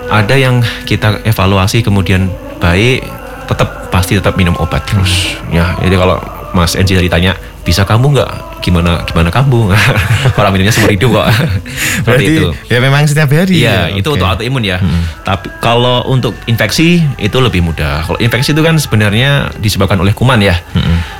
[0.04, 3.02] Ada yang kita evaluasi kemudian baik,
[3.46, 5.38] tetap pasti tetap minum obat terus.
[5.48, 6.18] Ya, jadi kalau
[6.50, 8.30] Mas Enji tadi tanya bisa kamu nggak?
[8.64, 9.68] Gimana gimana kamu?
[10.40, 11.26] Orang minumnya seumur hidup kok.
[11.28, 12.48] Seperti Berarti itu.
[12.72, 13.60] ya memang setiap hari.
[13.60, 14.00] Iya, ya?
[14.00, 14.16] itu Oke.
[14.16, 14.80] untuk autoimun ya.
[15.20, 18.08] Tapi kalau untuk infeksi itu lebih mudah.
[18.08, 20.56] Kalau infeksi itu kan sebenarnya disebabkan oleh kuman ya.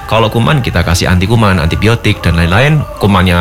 [0.09, 3.37] Kalau kuman kita kasih anti kuman, antibiotik dan lain-lain, kumannya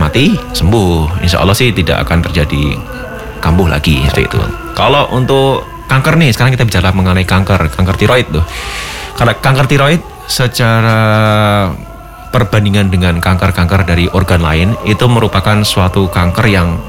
[0.00, 1.20] mati, sembuh.
[1.20, 2.80] Insya Allah sih tidak akan terjadi
[3.44, 4.40] kambuh lagi seperti itu.
[4.72, 8.44] Kalau untuk kanker nih, sekarang kita bicara mengenai kanker, kanker tiroid tuh.
[9.14, 10.96] Kalau kanker tiroid secara
[12.34, 16.82] perbandingan dengan kanker-kanker dari organ lain itu merupakan suatu kanker yang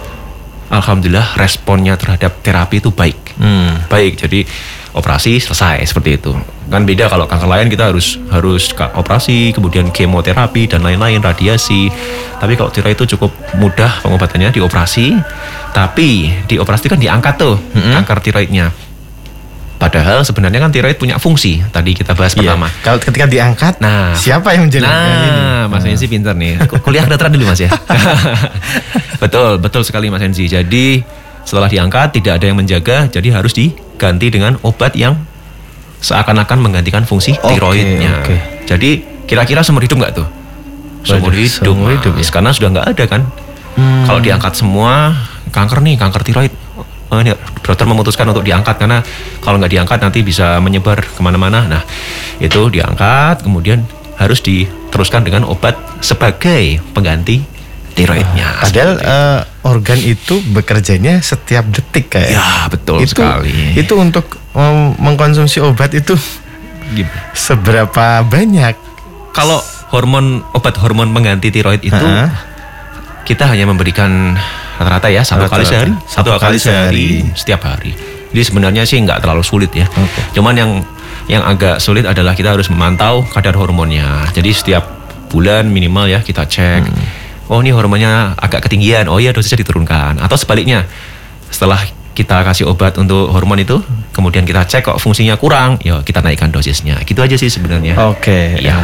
[0.74, 3.38] alhamdulillah responnya terhadap terapi itu baik.
[3.38, 3.86] Hmm.
[3.86, 4.42] Baik, jadi
[4.98, 6.34] operasi selesai seperti itu.
[6.66, 11.94] Kan beda kalau kanker lain kita harus harus operasi, kemudian kemoterapi dan lain-lain, radiasi.
[12.42, 13.30] Tapi kalau tiroid itu cukup
[13.62, 15.14] mudah pengobatannya dioperasi.
[15.76, 18.74] Tapi dioperasi kan diangkat tuh kanker tiroidnya.
[19.86, 21.62] Padahal sebenarnya kan tiroid punya fungsi.
[21.62, 22.42] Tadi kita bahas Iya.
[22.42, 22.68] pertama.
[22.82, 24.82] Kalau ketika diangkat, Nah, siapa yang ini?
[24.82, 26.58] Nah, Mas Enzi pinter nih.
[26.66, 27.70] Ku- Kuliah kedokteran dulu Mas ya.
[29.22, 30.46] betul, betul sekali Mas Enzi.
[30.46, 31.06] Jadi
[31.46, 35.22] setelah diangkat tidak ada yang menjaga, jadi harus diganti dengan obat yang
[36.02, 38.22] seakan-akan menggantikan fungsi Oke, tiroidnya.
[38.22, 38.36] oke.
[38.66, 38.90] Jadi
[39.26, 40.28] kira-kira seumur hidup nggak tuh?
[41.06, 42.26] Seumur hidup, seumur hidup ya?
[42.28, 43.22] Karena sudah nggak ada kan.
[43.78, 44.06] Hmm.
[44.06, 45.14] Kalau diangkat semua
[45.50, 46.54] kanker nih, kanker tiroid.
[47.14, 49.06] Oh, ini dokter memutuskan untuk diangkat karena
[49.40, 51.70] kalau nggak diangkat nanti bisa menyebar ke mana-mana.
[51.70, 51.84] Nah,
[52.42, 53.86] itu diangkat, kemudian
[54.18, 57.46] harus diteruskan dengan obat sebagai pengganti
[57.96, 58.60] tiroidnya.
[58.60, 62.36] Padahal uh, organ itu bekerjanya setiap detik kayak.
[62.36, 63.78] Ya betul itu, sekali.
[63.78, 66.18] Itu untuk um, mengkonsumsi obat itu
[67.38, 68.76] seberapa banyak?
[69.32, 69.64] Kalau
[69.94, 72.30] hormon obat hormon pengganti tiroid itu uh -huh.
[73.24, 74.36] kita hanya memberikan
[74.76, 75.56] rata-rata ya satu rata -rata.
[75.56, 77.92] kali sehari, satu, satu kali sehari, setiap hari.
[78.36, 79.88] Jadi sebenarnya sih nggak terlalu sulit ya.
[79.88, 80.40] Okay.
[80.40, 80.72] Cuman yang
[81.32, 84.28] yang agak sulit adalah kita harus memantau kadar hormonnya.
[84.36, 84.84] Jadi setiap
[85.32, 86.84] bulan minimal ya kita cek.
[86.86, 87.06] Hmm.
[87.48, 89.08] Oh ini hormonnya agak ketinggian.
[89.08, 90.20] Oh iya dosisnya diturunkan.
[90.20, 90.84] Atau sebaliknya
[91.48, 91.80] setelah
[92.16, 93.84] kita kasih obat untuk hormon itu,
[94.16, 97.00] kemudian kita cek kok fungsinya kurang, ya kita naikkan dosisnya.
[97.04, 98.00] Gitu aja sih sebenarnya.
[98.08, 98.56] Oke.
[98.60, 98.68] Okay.
[98.68, 98.80] Ya.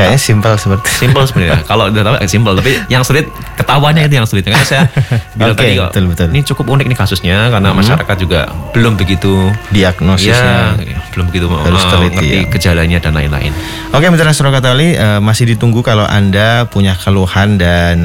[0.00, 1.60] Kayaknya simpel seperti simpel sebenarnya.
[1.70, 3.28] Kalau udah tahu simpel, tapi yang sulit
[3.60, 4.48] ketahuannya itu yang sulit.
[4.48, 4.88] Karena saya
[5.36, 6.28] bilang okay, tadi kok, betul, betul.
[6.32, 7.78] ini cukup unik nih kasusnya karena hmm.
[7.84, 8.40] masyarakat juga
[8.72, 9.32] belum begitu
[9.70, 12.50] diagnosisnya, ya, belum begitu harus uh, teliti, ngerti ya.
[12.50, 13.52] gejalanya dan lain-lain.
[13.90, 17.98] Oke, Mitra Surakatali uh, masih ditunggu kalau anda punya keluhan dan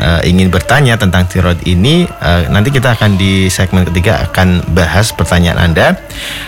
[0.00, 5.12] uh, ingin bertanya tentang tiroid ini, uh, nanti kita akan di segmen ketiga akan bahas
[5.12, 6.00] pertanyaan anda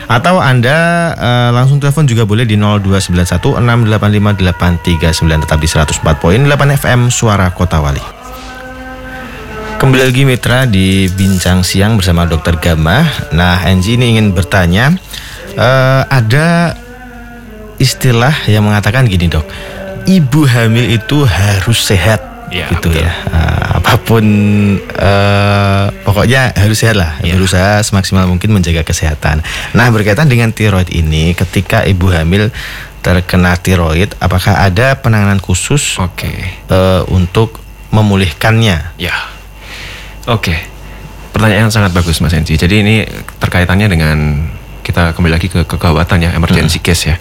[0.09, 7.01] atau anda uh, langsung telepon juga boleh di 0291 685 39 tetap di 104.8 FM
[7.13, 8.19] Suara Kota Wali.
[9.79, 13.07] Kembali lagi Mitra di Bincang Siang bersama Dokter Gama.
[13.31, 14.91] Nah, Angie ini ingin bertanya,
[15.59, 16.79] uh, ada
[17.83, 19.47] istilah yang mengatakan gini dok,
[20.07, 22.23] ibu hamil itu harus sehat
[22.55, 23.03] ya, gitu betul.
[23.05, 24.25] ya uh, apa pun
[24.81, 27.37] uh, pokoknya harus sehat lah ya.
[27.37, 29.45] berusaha semaksimal mungkin menjaga kesehatan
[29.77, 32.49] nah berkaitan dengan tiroid ini ketika ibu hamil
[33.09, 36.61] terkena tiroid, apakah ada penanganan khusus okay.
[36.69, 37.63] uh, untuk
[37.95, 38.99] memulihkannya?
[38.99, 39.17] Ya,
[40.29, 40.43] oke.
[40.45, 40.59] Okay.
[41.33, 42.59] Pertanyaan yang sangat bagus Mas Enci.
[42.59, 43.07] Jadi ini
[43.39, 44.19] terkaitannya dengan
[44.99, 46.87] kita kembali lagi ke kegawatan ya, emergency hmm.
[46.91, 47.17] case ya.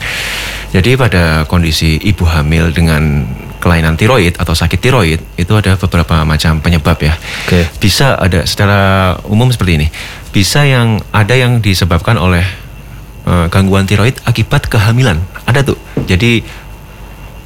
[0.73, 3.21] Jadi pada kondisi ibu hamil dengan
[3.61, 7.13] kelainan tiroid atau sakit tiroid itu ada beberapa macam penyebab ya.
[7.45, 7.69] Okay.
[7.77, 9.87] Bisa ada secara umum seperti ini.
[10.33, 12.41] Bisa yang ada yang disebabkan oleh
[13.29, 15.21] uh, gangguan tiroid akibat kehamilan.
[15.45, 15.77] Ada tuh.
[16.09, 16.41] Jadi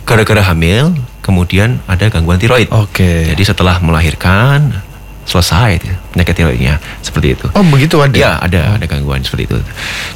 [0.08, 2.72] gara-gara hamil kemudian ada gangguan tiroid.
[2.72, 3.04] Oke.
[3.04, 3.36] Okay.
[3.36, 4.80] Jadi setelah melahirkan
[5.26, 5.80] selesai
[6.12, 7.46] penyakit tiroidnya seperti itu.
[7.54, 8.16] Oh begitu ada?
[8.16, 9.58] Ya ada ada gangguan seperti itu.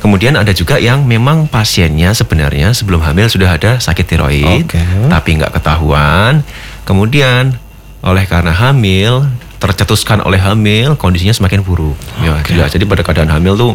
[0.02, 4.84] Kemudian ada juga yang memang pasiennya sebenarnya sebelum hamil sudah ada sakit tiroid, okay.
[5.08, 6.42] tapi nggak ketahuan.
[6.84, 7.58] Kemudian
[8.06, 9.26] oleh karena hamil
[9.58, 12.54] tercetuskan oleh hamil kondisinya semakin buruk ya okay.
[12.54, 13.72] jelas jadi pada keadaan hamil tuh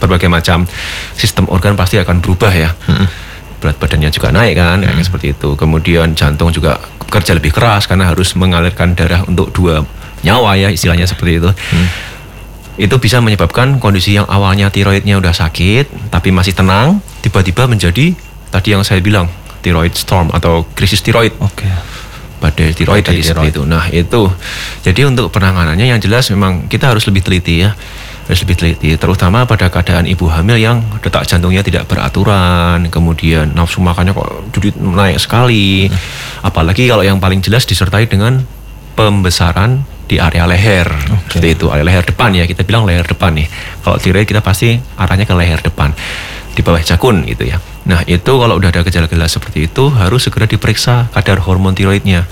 [0.00, 0.64] berbagai macam
[1.12, 3.06] sistem organ pasti akan berubah ya hmm.
[3.60, 4.88] berat badannya juga naik kan hmm.
[4.88, 6.80] kayak seperti itu kemudian jantung juga
[7.12, 9.84] kerja lebih keras karena harus mengalirkan darah untuk dua
[10.22, 11.50] nyawa ya istilahnya seperti itu.
[11.50, 11.88] Hmm.
[12.72, 18.16] itu bisa menyebabkan kondisi yang awalnya tiroidnya udah sakit tapi masih tenang tiba-tiba menjadi
[18.48, 19.28] tadi yang saya bilang
[19.60, 21.36] tiroid storm atau krisis tiroid.
[21.36, 21.68] Okay
[22.42, 23.62] badai tiroid tadi seperti itu.
[23.62, 24.26] Nah itu,
[24.82, 27.70] jadi untuk penanganannya yang jelas memang kita harus lebih teliti ya,
[28.26, 33.78] harus lebih teliti, terutama pada keadaan ibu hamil yang detak jantungnya tidak beraturan, kemudian nafsu
[33.78, 36.42] makannya kok jadi naik sekali, hmm.
[36.42, 38.42] apalagi kalau yang paling jelas disertai dengan
[38.92, 41.40] pembesaran di area leher, okay.
[41.40, 43.48] seperti itu, area leher depan ya, kita bilang leher depan nih.
[43.80, 45.96] Kalau tiroid kita pasti arahnya ke leher depan,
[46.52, 47.56] di bawah jakun gitu ya.
[47.88, 52.28] Nah itu kalau udah ada gejala-gejala seperti itu harus segera diperiksa kadar hormon tiroidnya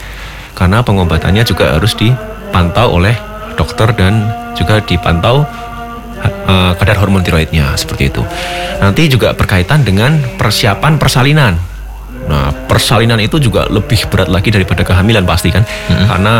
[0.55, 3.16] karena pengobatannya juga harus dipantau oleh
[3.59, 5.42] dokter dan juga dipantau
[6.46, 8.23] uh, kadar hormon tiroidnya seperti itu.
[8.79, 11.57] Nanti juga berkaitan dengan persiapan persalinan.
[12.29, 16.07] Nah persalinan itu juga lebih berat lagi daripada kehamilan pasti kan hmm.
[16.07, 16.35] karena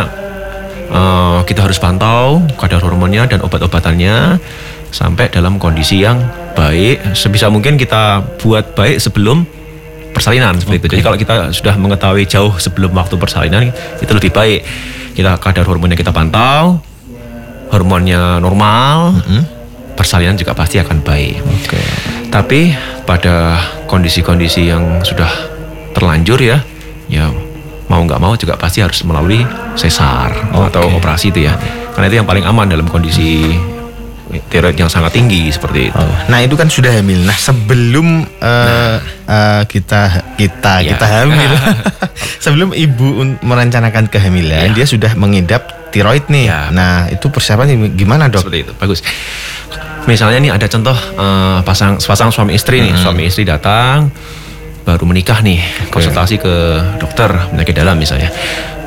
[0.91, 4.37] uh, kita harus pantau kadar hormonnya dan obat-obatannya
[4.91, 6.19] sampai dalam kondisi yang
[6.53, 9.47] baik sebisa mungkin kita buat baik sebelum
[10.11, 10.85] persalinan seperti okay.
[10.85, 10.93] itu.
[10.99, 13.71] Jadi kalau kita sudah mengetahui jauh sebelum waktu persalinan
[14.03, 14.61] itu lebih baik.
[15.15, 16.79] Kita kadar hormonnya kita pantau,
[17.71, 19.41] hormonnya normal, mm -hmm.
[19.95, 21.39] persalinan juga pasti akan baik.
[21.67, 21.87] Okay.
[22.31, 22.71] Tapi
[23.03, 23.59] pada
[23.91, 25.50] kondisi-kondisi yang sudah
[26.01, 26.57] terlanjur ya,
[27.05, 27.29] ya
[27.85, 29.45] mau nggak mau juga pasti harus melalui
[29.77, 30.67] sesar okay.
[30.73, 31.53] atau operasi itu ya.
[31.93, 33.53] Karena itu yang paling aman dalam kondisi
[34.47, 35.99] tiroid yang sangat tinggi seperti itu.
[35.99, 37.19] Oh, nah itu kan sudah hamil.
[37.27, 38.97] Nah sebelum uh, nah.
[39.27, 40.95] Uh, kita kita ya.
[40.95, 41.51] kita hamil,
[42.47, 44.75] sebelum ibu merencanakan kehamilan, ya.
[44.75, 46.47] dia sudah mengidap tiroid nih.
[46.47, 46.71] Ya.
[46.71, 48.47] Nah itu persiapan gimana dok?
[48.47, 49.03] Seperti itu bagus.
[50.07, 53.03] Misalnya nih ada contoh uh, pasang pasang suami istri nih, hmm.
[53.03, 54.09] suami istri datang
[54.91, 56.53] baru menikah nih, konsultasi ke
[56.99, 58.27] dokter penyakit dalam misalnya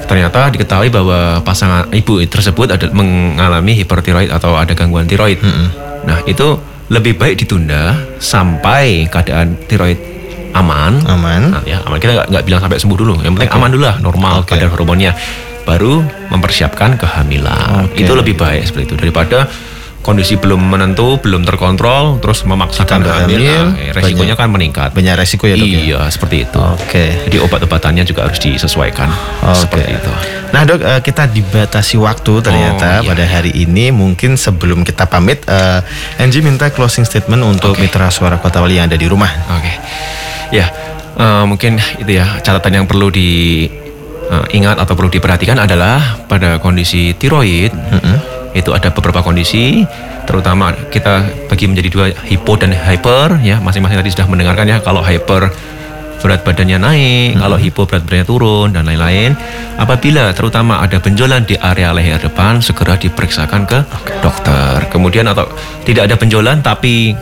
[0.04, 5.40] ternyata diketahui bahwa pasangan ibu tersebut ada mengalami hipertiroid atau ada gangguan tiroid.
[5.40, 5.68] Mm -hmm.
[6.04, 6.60] Nah, itu
[6.92, 9.96] lebih baik ditunda sampai keadaan tiroid
[10.52, 11.00] aman.
[11.08, 11.42] Aman.
[11.56, 11.96] Nah, ya, aman.
[11.96, 13.14] Kita nggak bilang sampai sembuh dulu.
[13.24, 13.58] Yang penting okay.
[13.58, 14.60] aman dulu lah, normal okay.
[14.60, 15.12] kadar hormonnya.
[15.64, 17.88] baru mempersiapkan kehamilan.
[17.88, 18.04] Oke.
[18.04, 19.48] Itu lebih baik seperti itu daripada
[20.04, 24.92] kondisi belum menentu, belum terkontrol, terus memaksakan hamil, hamil, nah, resikonya kan meningkat.
[24.92, 25.80] Banyak resiko ya dok ya?
[25.80, 26.60] Iya, seperti itu.
[26.60, 27.24] Oke.
[27.24, 29.08] Jadi obat-obatannya juga harus disesuaikan
[29.40, 29.64] Oke.
[29.64, 30.12] seperti itu.
[30.52, 33.88] Nah dok, eh, kita dibatasi waktu ternyata Oh, iya, pada hari ini.
[33.88, 35.80] Mungkin sebelum kita pamit, eh,
[36.20, 37.88] Angie minta closing statement untuk Oke.
[37.88, 39.32] mitra suara Kota Wali yang ada di rumah.
[39.56, 39.72] Oke,
[40.52, 40.68] ya
[41.16, 47.72] eh, mungkin itu ya catatan yang perlu diingat atau perlu diperhatikan adalah pada kondisi tiroid
[48.54, 49.82] itu ada beberapa kondisi,
[50.24, 55.02] terutama kita bagi menjadi dua hipo dan hyper ya masing-masing tadi sudah mendengarkan ya kalau
[55.02, 55.50] hyper
[56.24, 59.36] berat badannya naik, kalau hipo berat badannya turun dan lain-lain.
[59.76, 63.84] Apabila terutama ada benjolan di area leher depan, segera diperiksakan ke
[64.24, 64.88] dokter.
[64.88, 65.44] Kemudian atau
[65.84, 67.12] tidak ada benjolan tapi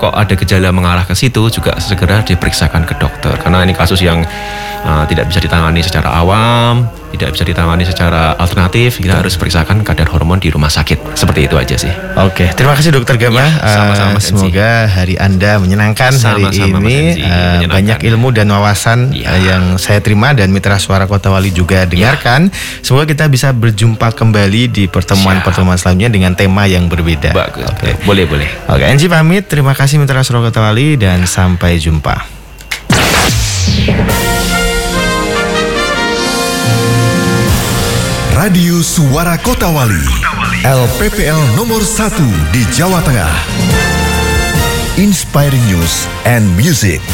[0.00, 4.24] kok ada gejala mengarah ke situ juga segera diperiksakan ke dokter karena ini kasus yang
[4.82, 10.06] uh, tidak bisa ditangani secara awam, tidak bisa ditangani secara alternatif, kita harus periksakan kadar
[10.08, 11.14] hormon di rumah sakit.
[11.14, 11.90] Seperti itu aja sih.
[12.16, 13.40] Oke, terima kasih Dokter Gama.
[13.40, 14.30] Ya, sama-sama, Mas Enzi.
[14.30, 16.96] semoga hari Anda menyenangkan hari Sama-sama, Mas ini.
[16.96, 17.68] Eh, menyenangkan.
[17.70, 19.34] banyak ilmu dan wawasan Ya.
[19.34, 22.48] eh, yang saya terima dan Mitra Suara Kota Wali juga dengarkan.
[22.80, 27.34] Semoga kita bisa berjumpa kembali di pertemuan-pertemuan selanjutnya dengan tema yang berbeda.
[27.34, 27.66] Bagus.
[27.68, 27.98] Oke.
[28.02, 28.48] Boleh, boleh.
[28.66, 29.44] Oke, Angie pamit.
[29.44, 32.39] Terima kasih Mitra Suara Kota Wali dan sampai jumpa.
[38.40, 40.00] Radio Suara Kota Wali.
[40.64, 42.24] LPPL nomor 1
[42.56, 43.28] di Jawa Tengah.
[44.96, 47.04] Inspiring News and Music.